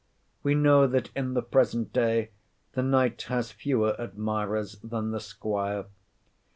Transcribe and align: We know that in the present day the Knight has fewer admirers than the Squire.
We 0.41 0.55
know 0.55 0.87
that 0.87 1.11
in 1.15 1.35
the 1.35 1.43
present 1.43 1.93
day 1.93 2.31
the 2.71 2.81
Knight 2.81 3.21
has 3.29 3.51
fewer 3.51 3.95
admirers 4.01 4.79
than 4.81 5.11
the 5.11 5.19
Squire. 5.19 5.85